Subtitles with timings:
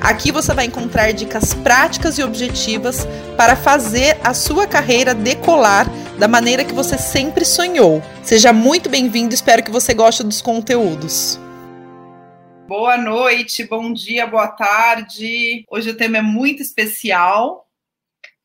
[0.00, 3.06] Aqui você vai encontrar dicas práticas e objetivas
[3.36, 5.86] para fazer a sua carreira decolar
[6.18, 8.02] da maneira que você sempre sonhou.
[8.22, 11.40] Seja muito bem-vindo, espero que você goste dos conteúdos.
[12.68, 15.64] Boa noite, bom dia, boa tarde.
[15.70, 17.66] Hoje o tema é muito especial.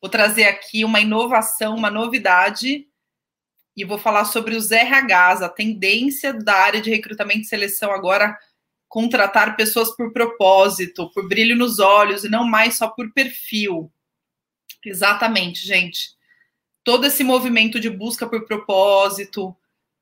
[0.02, 2.86] Vou trazer aqui uma inovação, uma novidade
[3.76, 8.38] e vou falar sobre os RHs, a tendência da área de recrutamento e seleção agora
[8.92, 13.90] contratar pessoas por propósito, por brilho nos olhos e não mais só por perfil.
[14.86, 16.10] Exatamente, gente.
[16.84, 19.56] Todo esse movimento de busca por propósito,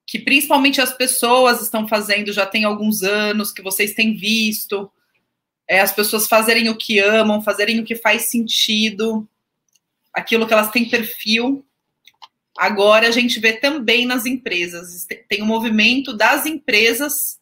[0.08, 4.92] que principalmente as pessoas estão fazendo já tem alguns anos, que vocês têm visto,
[5.68, 9.30] é, as pessoas fazerem o que amam, fazerem o que faz sentido,
[10.12, 11.64] aquilo que elas têm perfil.
[12.58, 17.39] Agora a gente vê também nas empresas, tem um movimento das empresas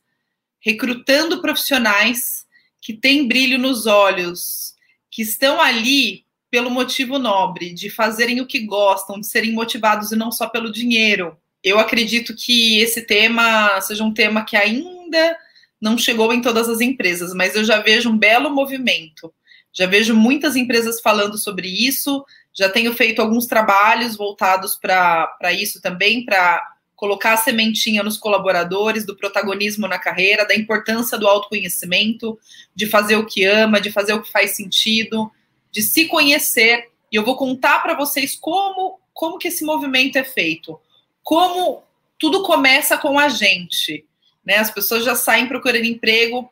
[0.68, 2.46] recrutando profissionais
[2.82, 4.74] que têm brilho nos olhos,
[5.10, 10.18] que estão ali pelo motivo nobre, de fazerem o que gostam, de serem motivados e
[10.18, 11.38] não só pelo dinheiro.
[11.64, 15.38] Eu acredito que esse tema seja um tema que ainda
[15.80, 19.34] não chegou em todas as empresas, mas eu já vejo um belo movimento.
[19.72, 25.82] Já vejo muitas empresas falando sobre isso, já tenho feito alguns trabalhos voltados para isso
[25.82, 26.62] também, para
[26.98, 32.38] colocar a sementinha nos colaboradores do protagonismo na carreira, da importância do autoconhecimento,
[32.76, 35.32] de fazer o que ama, de fazer o que faz sentido,
[35.72, 36.90] de se conhecer.
[37.12, 40.80] E eu vou contar para vocês como como que esse movimento é feito,
[41.24, 41.84] como
[42.20, 44.06] tudo começa com a gente,
[44.46, 44.58] né?
[44.58, 46.52] As pessoas já saem procurando emprego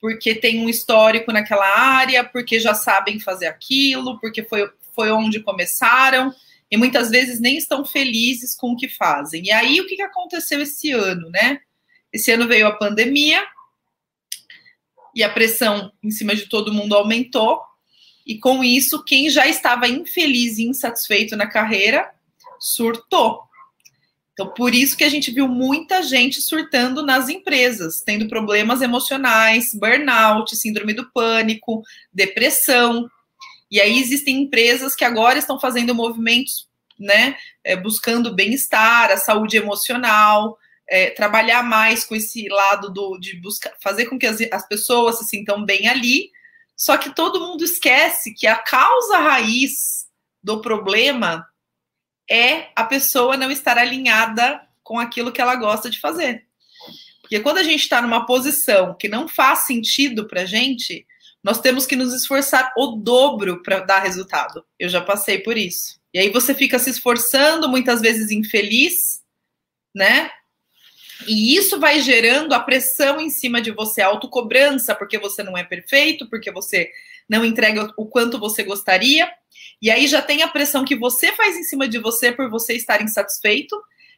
[0.00, 5.40] porque tem um histórico naquela área, porque já sabem fazer aquilo, porque foi, foi onde
[5.40, 6.34] começaram
[6.74, 9.44] e muitas vezes nem estão felizes com o que fazem.
[9.44, 11.60] E aí, o que aconteceu esse ano, né?
[12.12, 13.40] Esse ano veio a pandemia
[15.14, 17.60] e a pressão em cima de todo mundo aumentou,
[18.26, 22.10] e com isso, quem já estava infeliz e insatisfeito na carreira
[22.58, 23.42] surtou.
[24.32, 29.72] Então, por isso que a gente viu muita gente surtando nas empresas, tendo problemas emocionais,
[29.72, 33.08] burnout, síndrome do pânico, depressão.
[33.74, 39.56] E aí existem empresas que agora estão fazendo movimentos, né, é, buscando bem-estar, a saúde
[39.56, 40.56] emocional,
[40.88, 45.18] é, trabalhar mais com esse lado do, de buscar, fazer com que as, as pessoas
[45.18, 46.30] se sintam bem ali.
[46.76, 50.06] Só que todo mundo esquece que a causa raiz
[50.40, 51.44] do problema
[52.30, 56.46] é a pessoa não estar alinhada com aquilo que ela gosta de fazer.
[57.22, 61.04] Porque quando a gente está numa posição que não faz sentido para a gente,
[61.44, 64.64] nós temos que nos esforçar o dobro para dar resultado.
[64.78, 66.00] Eu já passei por isso.
[66.14, 69.20] E aí você fica se esforçando, muitas vezes infeliz,
[69.94, 70.30] né?
[71.26, 75.56] E isso vai gerando a pressão em cima de você, a autocobrança, porque você não
[75.56, 76.90] é perfeito, porque você
[77.28, 79.30] não entrega o quanto você gostaria.
[79.82, 82.74] E aí já tem a pressão que você faz em cima de você por você
[82.74, 83.76] estar insatisfeito.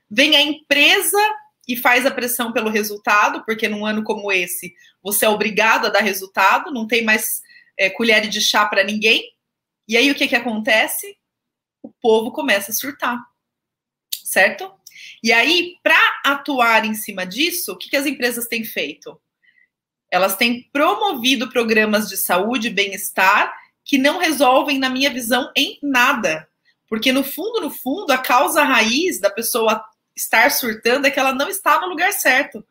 [0.09, 1.19] Vem a empresa
[1.67, 5.91] e faz a pressão pelo resultado, porque num ano como esse você é obrigado a
[5.91, 7.41] dar resultado, não tem mais
[7.79, 9.33] é, colher de chá para ninguém.
[9.89, 11.17] E aí o que, que acontece?
[11.83, 13.19] O povo começa a surtar,
[14.25, 14.73] certo?
[15.23, 19.21] E aí, para atuar em cima disso, o que, que as empresas têm feito?
[20.11, 23.53] Elas têm promovido programas de saúde e bem-estar
[23.85, 26.49] que não resolvem, na minha visão, em nada.
[26.89, 29.85] Porque, no fundo, no fundo, a causa raiz da pessoa
[30.17, 32.67] estar surtando é que ela não está no lugar certo.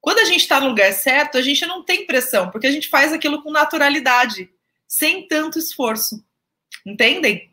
[0.00, 2.88] Quando a gente está no lugar certo, a gente não tem pressão, porque a gente
[2.88, 4.48] faz aquilo com naturalidade,
[4.86, 6.22] sem tanto esforço.
[6.84, 7.50] Entendem?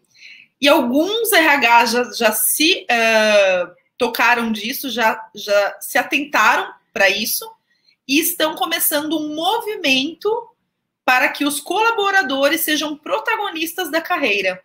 [0.61, 7.49] E alguns RH já, já se uh, tocaram disso, já, já se atentaram para isso
[8.07, 10.49] e estão começando um movimento
[11.03, 14.63] para que os colaboradores sejam protagonistas da carreira.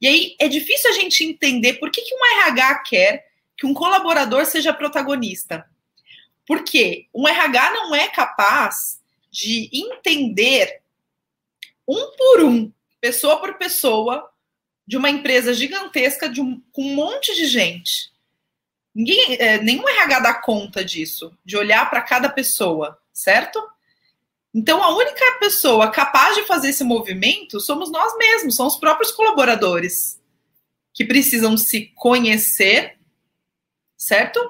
[0.00, 3.25] E aí é difícil a gente entender por que, que um RH quer
[3.56, 5.68] que um colaborador seja protagonista.
[6.46, 9.00] Porque um RH não é capaz
[9.30, 10.80] de entender
[11.88, 14.30] um por um, pessoa por pessoa,
[14.86, 18.12] de uma empresa gigantesca de um, com um monte de gente.
[18.94, 23.62] Ninguém, é, nenhum RH dá conta disso, de olhar para cada pessoa, certo?
[24.54, 29.12] Então, a única pessoa capaz de fazer esse movimento somos nós mesmos, são os próprios
[29.12, 30.18] colaboradores
[30.94, 32.95] que precisam se conhecer,
[34.06, 34.40] certo?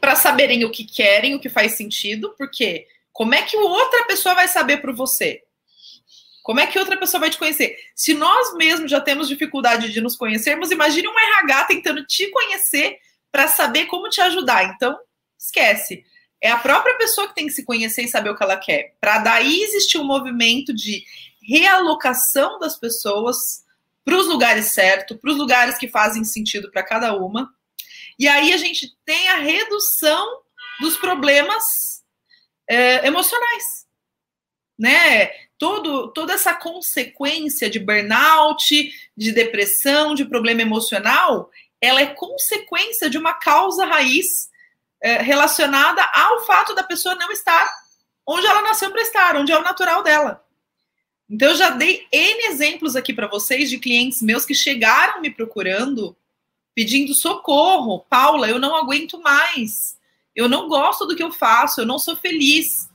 [0.00, 4.34] Para saberem o que querem, o que faz sentido, porque como é que outra pessoa
[4.34, 5.42] vai saber por você?
[6.42, 7.78] Como é que outra pessoa vai te conhecer?
[7.94, 12.98] Se nós mesmos já temos dificuldade de nos conhecermos, imagine um RH tentando te conhecer
[13.32, 14.64] para saber como te ajudar.
[14.64, 14.98] Então,
[15.38, 16.04] esquece.
[16.40, 18.94] É a própria pessoa que tem que se conhecer e saber o que ela quer.
[19.00, 21.04] Para daí existir um movimento de
[21.40, 23.64] realocação das pessoas
[24.04, 27.50] para os lugares certos, para os lugares que fazem sentido para cada uma.
[28.18, 30.42] E aí a gente tem a redução
[30.80, 32.02] dos problemas
[32.68, 33.86] é, emocionais,
[34.78, 35.28] né?
[35.58, 41.50] Todo, toda essa consequência de burnout, de depressão, de problema emocional,
[41.80, 44.50] ela é consequência de uma causa raiz
[45.00, 47.70] é, relacionada ao fato da pessoa não estar
[48.26, 50.42] onde ela nasceu para estar, onde é o natural dela.
[51.28, 55.30] Então, eu já dei N exemplos aqui para vocês de clientes meus que chegaram me
[55.30, 56.16] procurando,
[56.74, 58.04] pedindo socorro.
[58.08, 59.96] Paula, eu não aguento mais.
[60.34, 62.88] Eu não gosto do que eu faço, eu não sou feliz.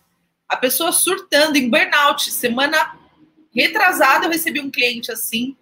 [0.47, 2.31] A pessoa surtando em burnout.
[2.31, 2.97] Semana
[3.53, 5.55] retrasada, eu recebi um cliente assim.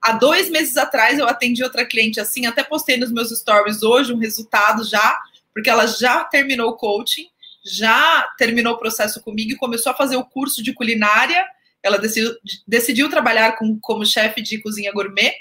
[0.00, 2.46] Há dois meses atrás, eu atendi outra cliente assim.
[2.46, 5.20] Até postei nos meus stories hoje um resultado já
[5.52, 7.26] porque ela já terminou o coaching,
[7.64, 11.44] já terminou o processo comigo e começou a fazer o curso de culinária.
[11.82, 12.34] Ela decidiu,
[12.66, 15.32] decidiu trabalhar com, como chefe de cozinha gourmet.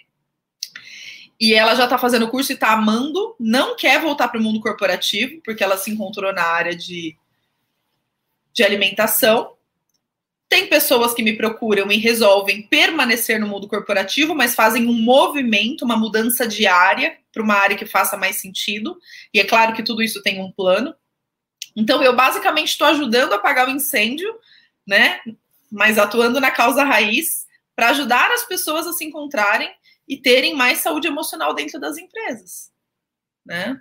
[1.42, 4.44] E ela já está fazendo o curso e está amando, não quer voltar para o
[4.44, 7.18] mundo corporativo, porque ela se encontrou na área de,
[8.54, 9.56] de alimentação.
[10.48, 15.84] Tem pessoas que me procuram e resolvem permanecer no mundo corporativo, mas fazem um movimento,
[15.84, 19.00] uma mudança diária para uma área que faça mais sentido.
[19.34, 20.94] E é claro que tudo isso tem um plano.
[21.76, 24.32] Então, eu basicamente estou ajudando a apagar o incêndio,
[24.86, 25.20] né?
[25.72, 29.72] Mas atuando na causa raiz para ajudar as pessoas a se encontrarem
[30.12, 32.70] e terem mais saúde emocional dentro das empresas,
[33.46, 33.80] né?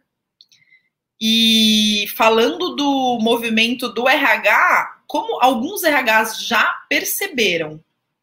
[1.21, 7.83] E falando do movimento do RH, como alguns RHs já perceberam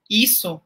[0.09, 0.62] isso,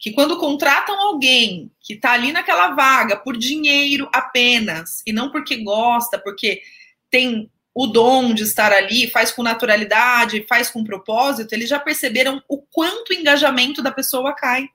[0.00, 5.58] que quando contratam alguém que está ali naquela vaga por dinheiro apenas, e não porque
[5.58, 6.60] gosta, porque
[7.08, 12.42] tem o dom de estar ali, faz com naturalidade, faz com propósito, eles já perceberam
[12.48, 14.68] o quanto o engajamento da pessoa cai.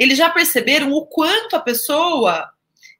[0.00, 2.50] Eles já perceberam o quanto a pessoa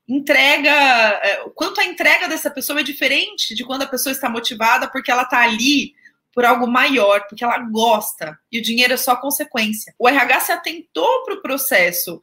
[0.06, 4.28] entrega, é, o quanto a entrega dessa pessoa é diferente de quando a pessoa está
[4.28, 5.94] motivada porque ela está ali
[6.30, 9.94] por algo maior, porque ela gosta, e o dinheiro é só consequência.
[9.98, 12.20] O RH se atentou para o processo,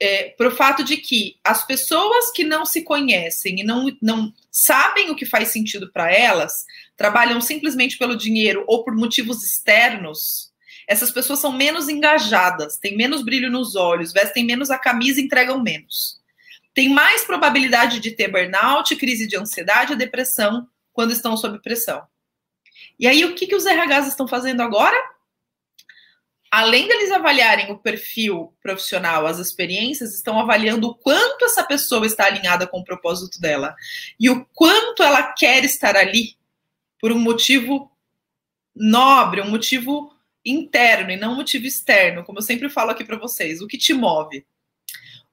[0.00, 4.32] é, para o fato de que as pessoas que não se conhecem e não, não
[4.48, 6.52] sabem o que faz sentido para elas,
[6.96, 10.49] trabalham simplesmente pelo dinheiro ou por motivos externos,
[10.90, 15.24] essas pessoas são menos engajadas, têm menos brilho nos olhos, vestem menos a camisa e
[15.24, 16.20] entregam menos.
[16.74, 22.02] Tem mais probabilidade de ter burnout, crise de ansiedade e depressão quando estão sob pressão.
[22.98, 24.96] E aí, o que, que os RHs estão fazendo agora?
[26.50, 32.24] Além deles avaliarem o perfil profissional, as experiências, estão avaliando o quanto essa pessoa está
[32.24, 33.76] alinhada com o propósito dela
[34.18, 36.36] e o quanto ela quer estar ali
[36.98, 37.96] por um motivo
[38.74, 40.12] nobre, um motivo
[40.44, 43.60] interno e não um motivo externo, como eu sempre falo aqui para vocês.
[43.60, 44.44] O que te move?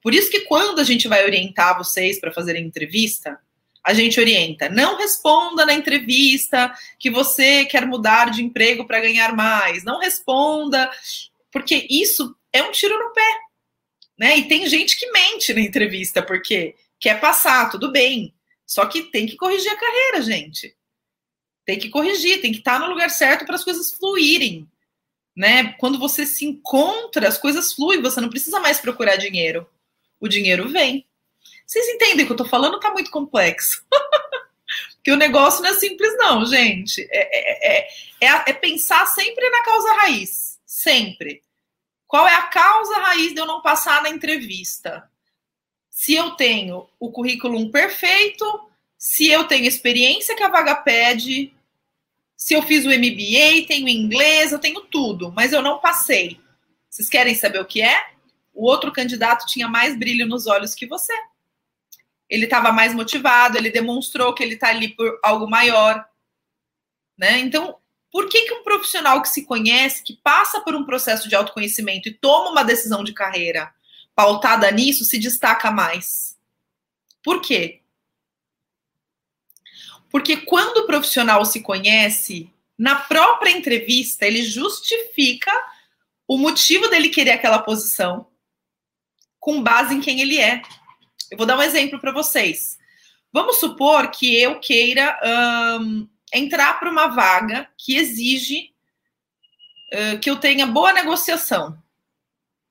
[0.02, 3.40] Por isso que quando a gente vai orientar vocês para fazerem entrevista,
[3.84, 4.70] a gente orienta.
[4.70, 9.84] Não responda na entrevista que você quer mudar de emprego para ganhar mais.
[9.84, 10.92] Não responda,
[11.52, 13.40] porque isso é um tiro no pé.
[14.18, 14.38] Né?
[14.40, 18.34] E tem gente que mente na entrevista, porque quer passar, tudo bem.
[18.66, 20.76] Só que tem que corrigir a carreira, gente.
[21.66, 24.68] Tem que corrigir, tem que estar no lugar certo para as coisas fluírem.
[25.38, 25.74] Né?
[25.74, 29.70] Quando você se encontra, as coisas fluem, você não precisa mais procurar dinheiro.
[30.20, 31.06] O dinheiro vem.
[31.64, 32.80] Vocês entendem o que eu tô falando?
[32.80, 33.86] Tá muito complexo.
[34.96, 37.08] Porque o negócio não é simples, não, gente.
[37.12, 37.88] É, é,
[38.20, 40.60] é, é, pensar sempre na causa raiz.
[40.66, 41.44] Sempre.
[42.08, 45.08] Qual é a causa raiz de eu não passar na entrevista?
[45.88, 48.68] Se eu tenho o currículo perfeito,
[48.98, 51.54] se eu tenho experiência que a vaga pede,
[52.38, 56.40] se eu fiz o MBA, tenho inglês, eu tenho tudo, mas eu não passei.
[56.90, 58.12] Vocês querem saber o que é?
[58.54, 61.14] O outro candidato tinha mais brilho nos olhos que você
[62.30, 66.06] ele estava mais motivado, ele demonstrou que ele está ali por algo maior,
[67.18, 67.40] né?
[67.40, 67.78] Então,
[68.12, 72.10] por que, que um profissional que se conhece, que passa por um processo de autoconhecimento
[72.10, 73.74] e toma uma decisão de carreira
[74.16, 76.38] pautada nisso, se destaca mais?
[77.24, 77.82] Por quê?
[80.18, 85.52] Porque quando o profissional se conhece, na própria entrevista, ele justifica
[86.28, 88.26] o motivo dele querer aquela posição
[89.40, 90.64] com base em quem ele é.
[91.30, 92.80] Eu vou dar um exemplo para vocês.
[93.32, 95.20] Vamos supor que eu queira
[96.34, 98.74] entrar para uma vaga que exige
[100.20, 101.78] que eu tenha boa negociação,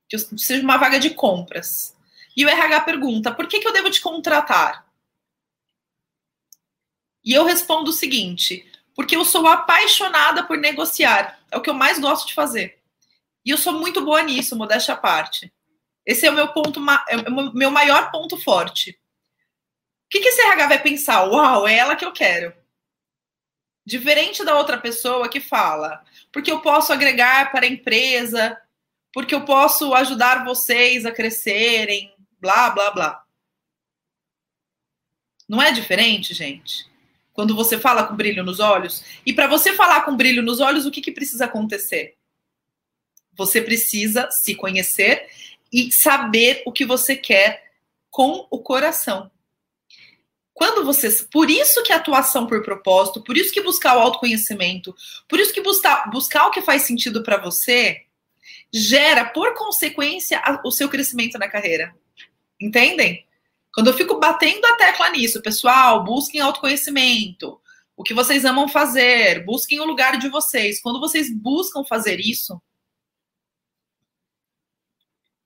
[0.09, 1.95] que seja uma vaga de compras.
[2.37, 4.86] E o RH pergunta: por que, que eu devo te contratar?
[7.27, 8.65] E eu respondo o seguinte:
[8.95, 11.39] porque eu sou apaixonada por negociar.
[11.51, 12.81] É o que eu mais gosto de fazer.
[13.45, 15.53] E eu sou muito boa nisso, modéstia à parte.
[16.05, 18.91] Esse é o meu ponto, é o meu maior ponto forte.
[18.91, 21.25] O que, que esse RH vai pensar?
[21.25, 22.55] Uau, é ela que eu quero.
[23.85, 28.61] Diferente da outra pessoa que fala, porque eu posso agregar para a empresa,
[29.13, 33.25] porque eu posso ajudar vocês a crescerem, blá, blá, blá.
[35.49, 36.89] Não é diferente, gente?
[37.37, 39.05] Quando você fala com brilho nos olhos.
[39.27, 42.17] E para você falar com brilho nos olhos, o que, que precisa acontecer?
[43.37, 45.29] Você precisa se conhecer
[45.71, 47.63] e saber o que você quer
[48.11, 49.31] com o coração.
[50.55, 51.11] Quando você.
[51.31, 54.97] Por isso que a atuação por propósito, por isso que buscar o autoconhecimento,
[55.29, 58.05] por isso que buscar, buscar o que faz sentido para você,
[58.73, 61.95] gera, por consequência, o seu crescimento na carreira.
[62.59, 63.26] Entendem?
[63.77, 67.61] Quando eu fico batendo a tecla nisso, pessoal, busquem autoconhecimento.
[67.95, 70.81] O que vocês amam fazer, busquem o lugar de vocês.
[70.81, 72.59] Quando vocês buscam fazer isso,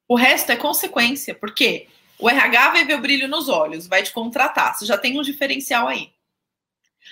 [0.06, 1.88] o resto é consequência, porque
[2.20, 5.22] o RH vai ver o brilho nos olhos, vai te contratar, você já tem um
[5.22, 6.12] diferencial aí.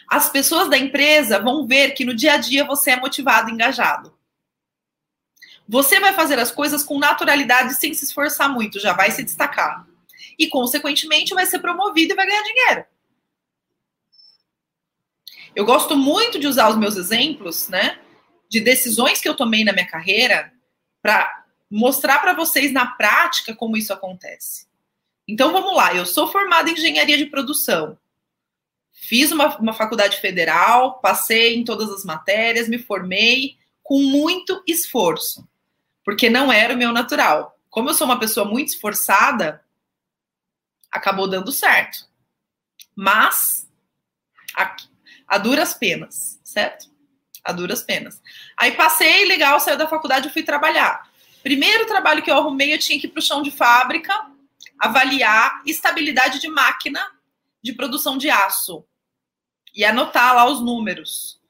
[0.08, 4.16] As pessoas da empresa vão ver que no dia a dia você é motivado, engajado.
[5.68, 9.84] Você vai fazer as coisas com naturalidade sem se esforçar muito, já vai se destacar
[10.38, 12.84] e, consequentemente, vai ser promovido e vai ganhar dinheiro.
[15.54, 17.98] Eu gosto muito de usar os meus exemplos, né,
[18.48, 20.52] de decisões que eu tomei na minha carreira
[21.02, 24.66] para mostrar para vocês na prática como isso acontece.
[25.26, 27.98] Então vamos lá, eu sou formada em engenharia de produção.
[28.92, 35.46] Fiz uma, uma faculdade federal, passei em todas as matérias, me formei com muito esforço,
[36.04, 37.58] porque não era o meu natural.
[37.70, 39.62] Como eu sou uma pessoa muito esforçada,
[40.90, 42.06] acabou dando certo.
[42.94, 43.68] Mas,
[44.56, 44.76] a,
[45.26, 46.90] a duras penas, certo?
[47.44, 48.20] A duras penas.
[48.56, 51.08] Aí passei, legal, saiu da faculdade e fui trabalhar.
[51.42, 54.12] Primeiro trabalho que eu arrumei, eu tinha que ir para o chão de fábrica,
[54.78, 57.00] avaliar estabilidade de máquina
[57.62, 58.84] de produção de aço
[59.74, 61.40] e anotar lá os números.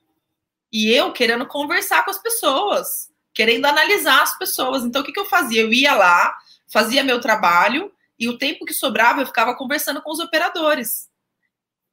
[0.73, 4.85] E eu querendo conversar com as pessoas, querendo analisar as pessoas.
[4.85, 5.63] Então, o que, que eu fazia?
[5.63, 6.37] Eu ia lá,
[6.71, 11.09] fazia meu trabalho, e o tempo que sobrava eu ficava conversando com os operadores.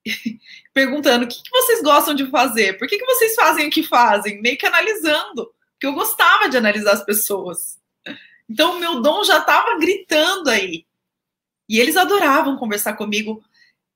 [0.73, 3.83] Perguntando o que, que, vocês gostam de fazer, por que, que vocês fazem o que
[3.83, 7.79] fazem, meio que analisando, porque eu gostava de analisar as pessoas.
[8.49, 10.85] Então o meu dom já estava gritando aí.
[11.67, 13.43] E eles adoravam conversar comigo.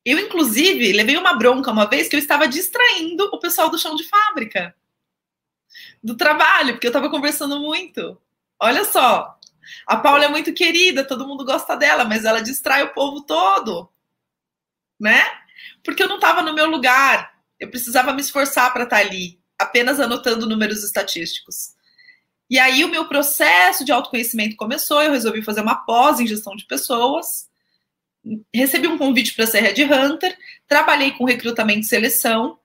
[0.04, 3.96] Eu, inclusive, levei uma bronca uma vez que eu estava distraindo o pessoal do chão
[3.96, 4.76] de fábrica,
[6.04, 8.20] do trabalho, porque eu estava conversando muito.
[8.60, 9.39] Olha só,
[9.86, 13.90] a Paula é muito querida, todo mundo gosta dela, mas ela distrai o povo todo,
[15.00, 15.24] né?
[15.84, 19.40] Porque eu não estava no meu lugar, eu precisava me esforçar para estar tá ali,
[19.58, 21.74] apenas anotando números estatísticos.
[22.50, 26.56] E aí o meu processo de autoconhecimento começou, eu resolvi fazer uma pós em gestão
[26.56, 27.48] de pessoas,
[28.54, 30.36] recebi um convite para ser Red Hunter,
[30.68, 32.60] trabalhei com recrutamento e seleção.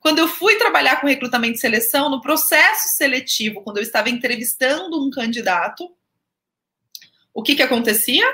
[0.00, 5.00] Quando eu fui trabalhar com recrutamento e seleção, no processo seletivo, quando eu estava entrevistando
[5.00, 5.94] um candidato,
[7.32, 8.26] o que, que acontecia?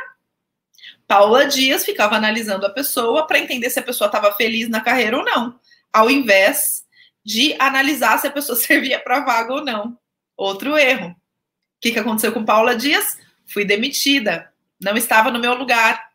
[1.06, 5.16] Paula Dias ficava analisando a pessoa para entender se a pessoa estava feliz na carreira
[5.16, 5.58] ou não,
[5.92, 6.84] ao invés
[7.24, 9.98] de analisar se a pessoa servia para vaga ou não.
[10.36, 11.10] Outro erro.
[11.10, 11.16] O
[11.80, 13.18] que, que aconteceu com Paula Dias?
[13.46, 16.10] Fui demitida, não estava no meu lugar.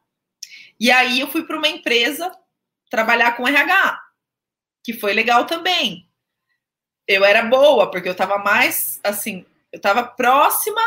[0.79, 2.31] E aí eu fui para uma empresa
[2.89, 4.01] trabalhar com RH,
[4.83, 6.07] que foi legal também.
[7.07, 10.81] Eu era boa, porque eu estava mais assim, eu estava próxima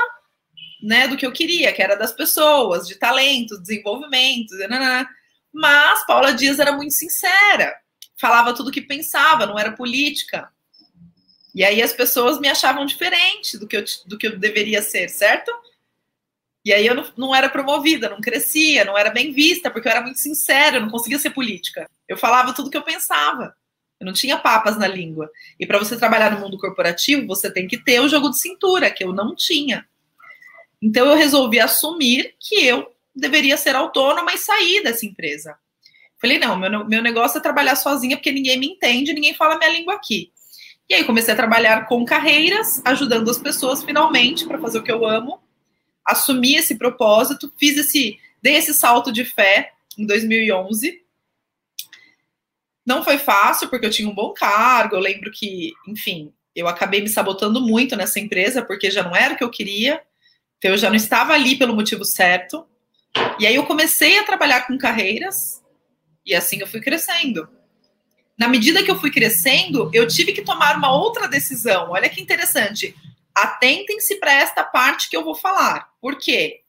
[0.85, 5.09] né, do que eu queria, que era das pessoas, de talento, desenvolvimento, nanana.
[5.51, 7.75] mas Paula Dias era muito sincera,
[8.21, 10.51] falava tudo o que pensava, não era política.
[11.55, 15.09] E aí as pessoas me achavam diferente do que eu, do que eu deveria ser,
[15.09, 15.51] certo?
[16.63, 19.93] E aí eu não, não era promovida, não crescia, não era bem vista, porque eu
[19.93, 21.89] era muito sincera, eu não conseguia ser política.
[22.07, 23.55] Eu falava tudo o que eu pensava.
[23.99, 25.31] Eu não tinha papas na língua.
[25.59, 28.91] E para você trabalhar no mundo corporativo, você tem que ter o jogo de cintura,
[28.91, 29.87] que eu não tinha.
[30.85, 35.57] Então eu resolvi assumir que eu deveria ser autônoma e sair dessa empresa.
[36.21, 39.71] Falei, não, meu, meu negócio é trabalhar sozinha porque ninguém me entende, ninguém fala minha
[39.71, 40.31] língua aqui.
[40.87, 44.93] E aí comecei a trabalhar com carreiras, ajudando as pessoas finalmente para fazer o que
[44.93, 45.41] eu amo,
[46.05, 51.03] assumi esse propósito, fiz esse, dei esse salto de fé em 2011.
[52.85, 54.97] Não foi fácil, porque eu tinha um bom cargo.
[54.97, 59.33] Eu lembro que, enfim, eu acabei me sabotando muito nessa empresa, porque já não era
[59.33, 60.03] o que eu queria.
[60.65, 62.67] Então, eu já não estava ali pelo motivo certo.
[63.39, 65.63] E aí, eu comecei a trabalhar com carreiras,
[66.25, 67.47] e assim eu fui crescendo.
[68.39, 71.91] Na medida que eu fui crescendo, eu tive que tomar uma outra decisão.
[71.91, 72.97] Olha que interessante.
[73.35, 75.91] Atentem-se para esta parte que eu vou falar.
[76.01, 76.63] Por quê?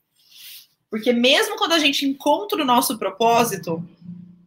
[0.90, 3.82] Porque mesmo quando a gente encontra o nosso propósito,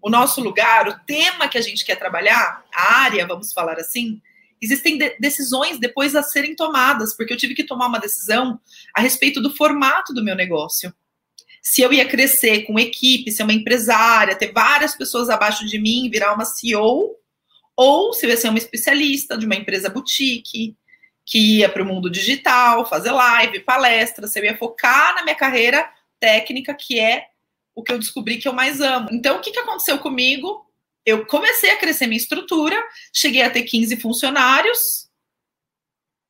[0.02, 4.20] o nosso lugar, o tema que a gente quer trabalhar, a área, vamos falar assim,
[4.60, 8.60] existem de decisões depois a serem tomadas, porque eu tive que tomar uma decisão
[8.94, 10.92] a respeito do formato do meu negócio.
[11.62, 16.08] Se eu ia crescer com equipe, ser uma empresária, ter várias pessoas abaixo de mim,
[16.10, 17.16] virar uma CEO,
[17.76, 20.76] ou se eu ia ser uma especialista de uma empresa boutique,
[21.24, 25.36] que ia para o mundo digital, fazer live, palestra, se eu ia focar na minha
[25.36, 25.88] carreira
[26.18, 27.26] técnica, que é
[27.74, 29.10] o que eu descobri que eu mais amo.
[29.12, 30.67] Então, o que, que aconteceu comigo?
[31.08, 32.76] Eu comecei a crescer minha estrutura,
[33.14, 35.08] cheguei a ter 15 funcionários,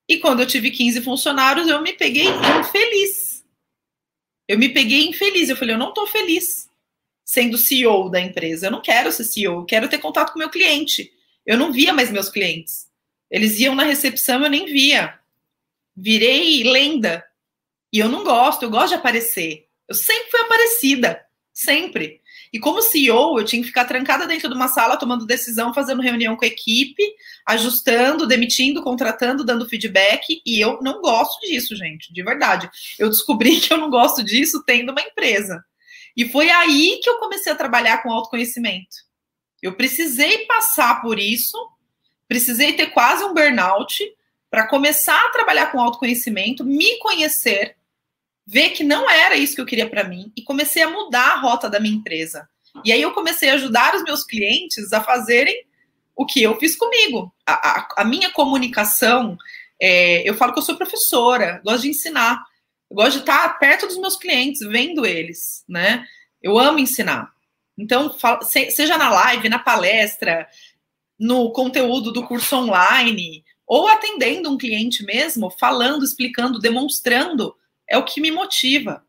[0.08, 2.28] e quando eu tive 15 funcionários, eu me peguei
[2.60, 3.44] infeliz.
[4.46, 5.48] Eu me peguei infeliz.
[5.48, 6.70] Eu falei, eu não estou feliz
[7.24, 8.68] sendo CEO da empresa.
[8.68, 11.12] Eu não quero ser CEO, eu quero ter contato com meu cliente.
[11.44, 12.88] Eu não via mais meus clientes.
[13.28, 15.18] Eles iam na recepção, eu nem via.
[15.94, 17.26] Virei lenda.
[17.92, 19.66] E eu não gosto, eu gosto de aparecer.
[19.88, 22.22] Eu sempre fui aparecida, sempre.
[22.52, 26.02] E como CEO, eu tinha que ficar trancada dentro de uma sala, tomando decisão, fazendo
[26.02, 27.02] reunião com a equipe,
[27.46, 30.40] ajustando, demitindo, contratando, dando feedback.
[30.44, 32.70] E eu não gosto disso, gente, de verdade.
[32.98, 35.62] Eu descobri que eu não gosto disso tendo uma empresa.
[36.16, 38.96] E foi aí que eu comecei a trabalhar com autoconhecimento.
[39.62, 41.56] Eu precisei passar por isso,
[42.26, 44.04] precisei ter quase um burnout
[44.50, 47.77] para começar a trabalhar com autoconhecimento, me conhecer
[48.48, 51.40] ver que não era isso que eu queria para mim e comecei a mudar a
[51.40, 52.48] rota da minha empresa.
[52.82, 55.66] E aí eu comecei a ajudar os meus clientes a fazerem
[56.16, 57.30] o que eu fiz comigo.
[57.46, 59.36] A, a, a minha comunicação,
[59.78, 62.42] é, eu falo que eu sou professora, gosto de ensinar,
[62.90, 66.06] gosto de estar perto dos meus clientes, vendo eles, né?
[66.42, 67.30] Eu amo ensinar.
[67.76, 68.16] Então,
[68.70, 70.48] seja na live, na palestra,
[71.18, 77.54] no conteúdo do curso online, ou atendendo um cliente mesmo, falando, explicando, demonstrando
[77.88, 79.04] é o que me motiva.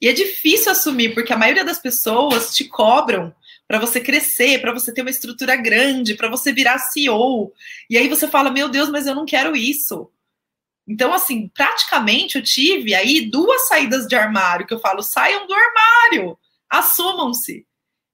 [0.00, 3.34] E é difícil assumir, porque a maioria das pessoas te cobram
[3.68, 7.52] para você crescer, para você ter uma estrutura grande, para você virar CEO.
[7.88, 10.10] E aí você fala: "Meu Deus, mas eu não quero isso".
[10.88, 15.54] Então, assim, praticamente eu tive aí duas saídas de armário que eu falo: "Saiam do
[15.54, 17.66] armário, assumam-se".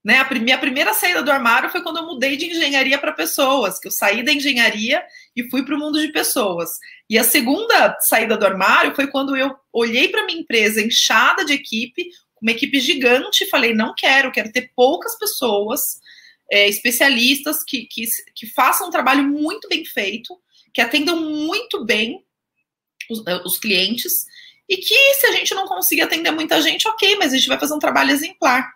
[0.05, 0.19] Né?
[0.19, 3.89] A minha primeira saída do armário foi quando eu mudei de engenharia para pessoas, que
[3.89, 5.03] eu saí da engenharia
[5.37, 6.71] e fui para o mundo de pessoas.
[7.09, 11.53] E a segunda saída do armário foi quando eu olhei para minha empresa inchada de
[11.53, 12.09] equipe,
[12.41, 16.01] uma equipe gigante, e falei: não quero, quero ter poucas pessoas,
[16.51, 20.41] é, especialistas que, que, que façam um trabalho muito bem feito,
[20.73, 22.25] que atendam muito bem
[23.11, 24.25] os, os clientes
[24.69, 27.59] e que se a gente não conseguir atender muita gente, ok, mas a gente vai
[27.59, 28.73] fazer um trabalho exemplar.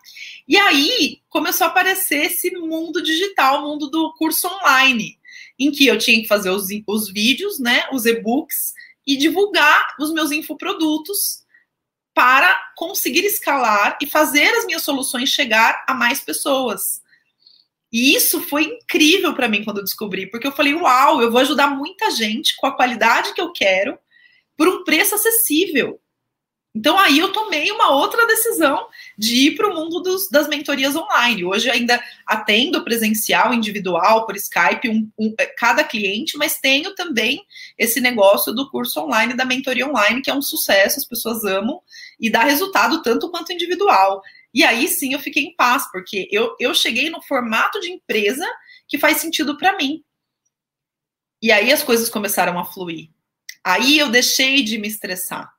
[0.47, 5.19] E aí começou a aparecer esse mundo digital, mundo do curso online,
[5.61, 8.73] em que eu tinha que fazer os, os vídeos, né, os e-books,
[9.07, 11.45] e divulgar os meus infoprodutos
[12.15, 17.01] para conseguir escalar e fazer as minhas soluções chegar a mais pessoas.
[17.93, 21.41] E isso foi incrível para mim quando eu descobri, porque eu falei: uau, eu vou
[21.41, 23.99] ajudar muita gente com a qualidade que eu quero
[24.57, 26.01] por um preço acessível.
[26.73, 28.87] Então aí eu tomei uma outra decisão
[29.19, 31.45] de ir para o mundo dos, das mentorias online.
[31.45, 37.45] Hoje ainda atendo presencial, individual, por Skype, um, um, é, cada cliente, mas tenho também
[37.77, 41.83] esse negócio do curso online, da mentoria online, que é um sucesso, as pessoas amam
[42.21, 44.23] e dá resultado tanto quanto individual.
[44.55, 48.47] E aí sim eu fiquei em paz, porque eu, eu cheguei no formato de empresa
[48.87, 50.05] que faz sentido para mim.
[51.43, 53.09] E aí as coisas começaram a fluir.
[53.65, 55.53] Aí eu deixei de me estressar.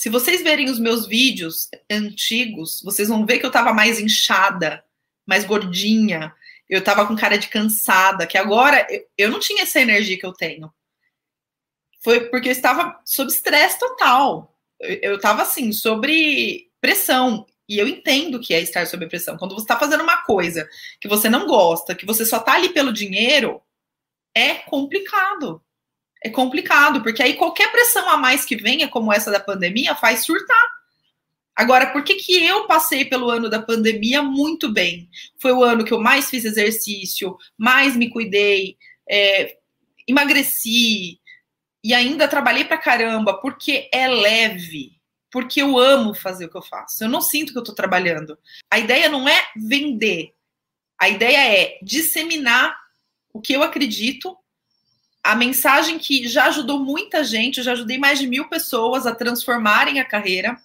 [0.00, 4.82] Se vocês verem os meus vídeos antigos, vocês vão ver que eu tava mais inchada,
[5.26, 6.34] mais gordinha,
[6.70, 10.24] eu tava com cara de cansada, que agora eu, eu não tinha essa energia que
[10.24, 10.72] eu tenho.
[12.02, 14.58] Foi porque eu estava sob estresse total.
[14.80, 17.44] Eu, eu tava assim, sobre pressão.
[17.68, 19.36] E eu entendo que é estar sob pressão.
[19.36, 20.66] Quando você está fazendo uma coisa
[20.98, 23.60] que você não gosta, que você só tá ali pelo dinheiro,
[24.34, 25.62] é complicado
[26.22, 30.24] é complicado, porque aí qualquer pressão a mais que venha, como essa da pandemia, faz
[30.24, 30.80] surtar.
[31.56, 35.08] Agora, por que, que eu passei pelo ano da pandemia muito bem?
[35.38, 38.76] Foi o ano que eu mais fiz exercício, mais me cuidei,
[39.08, 39.56] é,
[40.06, 41.20] emagreci
[41.82, 45.00] e ainda trabalhei pra caramba, porque é leve.
[45.30, 47.04] porque eu amo fazer o que eu faço.
[47.04, 48.36] Eu não sinto que eu estou trabalhando.
[48.70, 50.34] A ideia não é vender.
[50.98, 52.76] A ideia é disseminar
[53.32, 54.36] o que eu acredito,
[55.30, 57.58] a mensagem que já ajudou muita gente.
[57.58, 60.60] Eu já ajudei mais de mil pessoas a transformarem a carreira.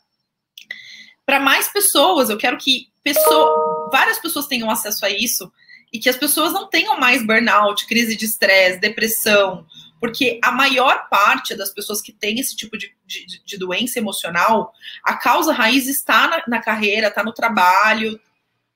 [1.23, 5.51] Para mais pessoas, eu quero que pessoa, várias pessoas tenham acesso a isso
[5.93, 9.67] e que as pessoas não tenham mais burnout, crise de estresse, depressão,
[9.99, 14.73] porque a maior parte das pessoas que têm esse tipo de, de, de doença emocional,
[15.03, 18.19] a causa raiz está na, na carreira, está no trabalho,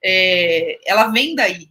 [0.04, 1.68] é, ela vem daí.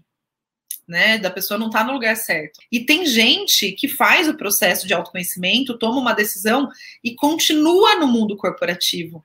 [0.88, 2.61] Né, da pessoa não estar tá no lugar certo.
[2.72, 6.70] E tem gente que faz o processo de autoconhecimento, toma uma decisão
[7.05, 9.22] e continua no mundo corporativo.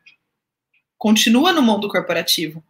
[0.97, 2.61] Continua no mundo corporativo.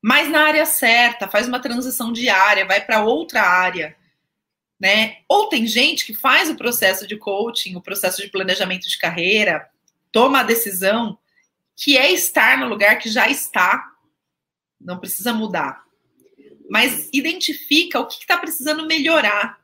[0.00, 3.96] Mas na área certa, faz uma transição diária, vai para outra área
[4.78, 5.18] né?
[5.28, 9.68] Ou tem gente que faz o processo de coaching, o processo de planejamento de carreira,
[10.12, 11.18] toma a decisão
[11.74, 13.92] que é estar no lugar que já está,
[14.80, 15.84] não precisa mudar,
[16.70, 19.58] mas identifica o que está precisando melhorar,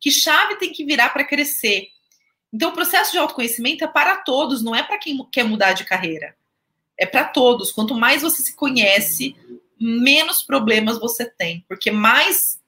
[0.00, 1.88] que chave tem que virar para crescer.
[2.52, 5.84] Então, o processo de autoconhecimento é para todos, não é para quem quer mudar de
[5.84, 6.36] carreira.
[6.96, 7.70] É para todos.
[7.70, 9.36] Quanto mais você se conhece,
[9.78, 12.58] menos problemas você tem, porque mais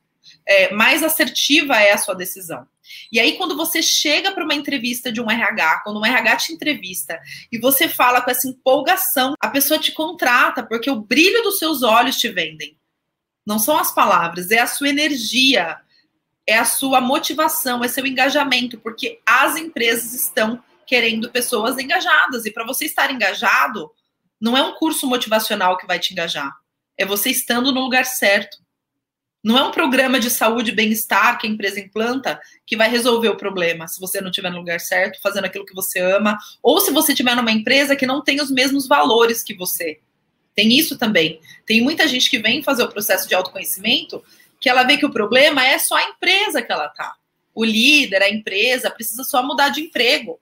[0.46, 2.66] é, mais assertiva é a sua decisão.
[3.12, 6.52] E aí, quando você chega para uma entrevista de um RH, quando um RH te
[6.52, 11.58] entrevista e você fala com essa empolgação, a pessoa te contrata porque o brilho dos
[11.58, 12.76] seus olhos te vendem.
[13.50, 15.76] Não são as palavras, é a sua energia,
[16.46, 22.46] é a sua motivação, é seu engajamento, porque as empresas estão querendo pessoas engajadas.
[22.46, 23.90] E para você estar engajado,
[24.40, 26.56] não é um curso motivacional que vai te engajar,
[26.96, 28.56] é você estando no lugar certo
[29.42, 33.30] não é um programa de saúde e bem-estar que a empresa implanta que vai resolver
[33.30, 36.78] o problema se você não estiver no lugar certo, fazendo aquilo que você ama, ou
[36.78, 39.98] se você estiver numa empresa que não tem os mesmos valores que você.
[40.54, 41.40] Tem isso também.
[41.64, 44.22] Tem muita gente que vem fazer o processo de autoconhecimento
[44.60, 47.16] que ela vê que o problema é só a empresa que ela tá.
[47.54, 50.38] O líder, a empresa, precisa só mudar de emprego.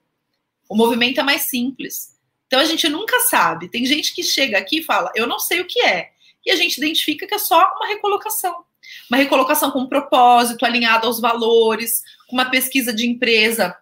[0.69, 2.17] O movimento é mais simples.
[2.47, 3.69] Então a gente nunca sabe.
[3.69, 6.11] Tem gente que chega aqui e fala, eu não sei o que é.
[6.45, 8.65] E a gente identifica que é só uma recolocação.
[9.11, 13.77] Uma recolocação com propósito, alinhada aos valores, com uma pesquisa de empresa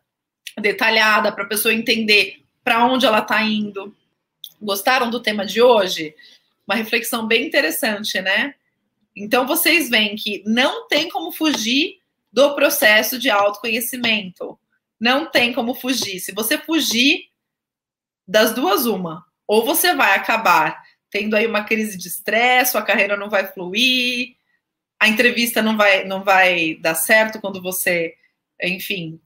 [0.60, 3.94] detalhada para a pessoa entender para onde ela está indo.
[4.60, 6.14] Gostaram do tema de hoje?
[6.66, 8.54] Uma reflexão bem interessante, né?
[9.14, 12.00] Então vocês veem que não tem como fugir
[12.32, 14.58] do processo de autoconhecimento.
[15.00, 16.20] Não tem como fugir.
[16.20, 17.28] Se você fugir
[18.26, 19.24] das duas, uma.
[19.46, 24.36] Ou você vai acabar tendo aí uma crise de estresse, sua carreira não vai fluir,
[25.00, 28.14] a entrevista não vai, não vai dar certo quando você,
[28.62, 29.20] enfim,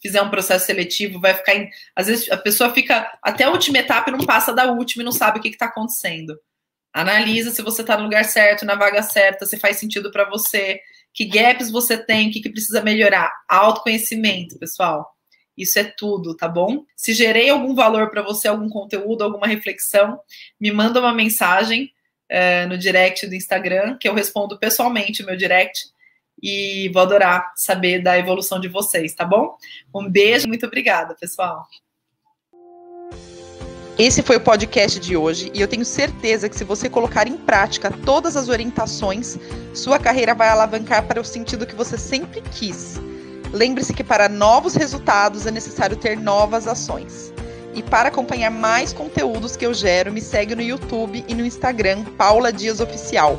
[0.00, 1.54] fizer um processo seletivo, vai ficar.
[1.54, 5.02] Em, às vezes a pessoa fica até a última etapa e não passa da última
[5.02, 6.38] e não sabe o que está acontecendo.
[6.92, 10.80] Analisa se você está no lugar certo, na vaga certa, se faz sentido para você,
[11.12, 13.32] que gaps você tem, o que, que precisa melhorar.
[13.48, 15.06] Autoconhecimento, pessoal.
[15.56, 16.84] Isso é tudo, tá bom?
[16.96, 20.20] Se gerei algum valor para você, algum conteúdo, alguma reflexão,
[20.60, 21.92] me manda uma mensagem
[22.28, 25.88] é, no direct do Instagram, que eu respondo pessoalmente o meu direct.
[26.42, 29.56] E vou adorar saber da evolução de vocês, tá bom?
[29.94, 31.66] Um beijo, muito obrigada, pessoal.
[33.98, 37.36] Esse foi o podcast de hoje e eu tenho certeza que se você colocar em
[37.36, 39.36] prática todas as orientações,
[39.74, 43.00] sua carreira vai alavancar para o sentido que você sempre quis.
[43.52, 47.34] Lembre-se que para novos resultados é necessário ter novas ações.
[47.74, 52.04] E para acompanhar mais conteúdos que eu gero, me segue no YouTube e no Instagram,
[52.16, 53.36] Paula Dias Oficial.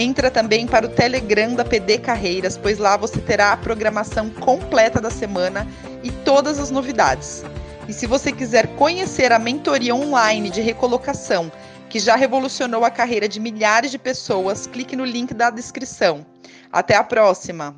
[0.00, 4.98] Entra também para o Telegram da PD Carreiras, pois lá você terá a programação completa
[4.98, 5.68] da semana
[6.02, 7.44] e todas as novidades.
[7.86, 11.52] E se você quiser conhecer a mentoria online de recolocação,
[11.90, 16.24] que já revolucionou a carreira de milhares de pessoas, clique no link da descrição.
[16.72, 17.76] Até a próxima!